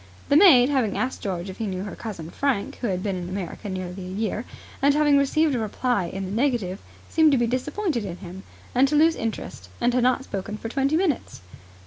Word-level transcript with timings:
The 0.29 0.35
maid, 0.35 0.69
having 0.69 0.97
asked 0.97 1.21
George 1.21 1.47
if 1.47 1.59
he 1.59 1.67
knew 1.67 1.83
her 1.83 1.95
cousin 1.95 2.31
Frank, 2.31 2.77
who 2.77 2.87
had 2.87 3.03
been 3.03 3.15
in 3.15 3.29
America 3.29 3.69
nearly 3.69 4.03
a 4.03 4.09
year, 4.09 4.45
and 4.81 4.95
having 4.95 5.15
received 5.15 5.53
a 5.53 5.59
reply 5.59 6.05
in 6.05 6.25
the 6.25 6.31
negative, 6.31 6.79
seemed 7.07 7.31
to 7.33 7.37
be 7.37 7.45
disappointed 7.45 8.03
in 8.03 8.17
him, 8.17 8.41
and 8.73 8.87
to 8.87 8.95
lose 8.95 9.15
interest, 9.15 9.69
and 9.79 9.93
had 9.93 10.01
not 10.01 10.23
spoken 10.23 10.57
for 10.57 10.69
twenty 10.69 10.97
minutes. 10.97 11.41